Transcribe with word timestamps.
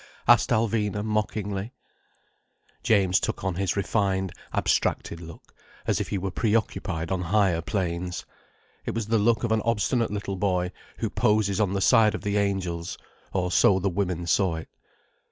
asked 0.27 0.49
Alvina 0.49 1.05
mockingly. 1.05 1.73
James 2.81 3.19
took 3.19 3.43
on 3.43 3.53
his 3.53 3.77
refined, 3.77 4.33
abstracted 4.51 5.21
look, 5.21 5.53
as 5.85 6.01
if 6.01 6.09
he 6.09 6.17
were 6.17 6.31
preoccupied 6.31 7.11
on 7.11 7.21
higher 7.21 7.61
planes. 7.61 8.25
It 8.83 8.95
was 8.95 9.05
the 9.05 9.19
look 9.19 9.43
of 9.43 9.51
an 9.51 9.61
obstinate 9.61 10.09
little 10.09 10.37
boy 10.37 10.71
who 10.97 11.11
poses 11.11 11.61
on 11.61 11.73
the 11.73 11.81
side 11.81 12.15
of 12.15 12.23
the 12.23 12.37
angels—or 12.37 13.51
so 13.51 13.77
the 13.77 13.89
women 13.89 14.25
saw 14.25 14.55
it. 14.55 14.69